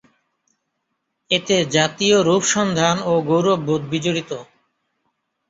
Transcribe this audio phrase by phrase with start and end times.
[1.31, 4.31] এতে জাতীয় রূপ সন্ধান ও গৌরববোধ বিজড়িত।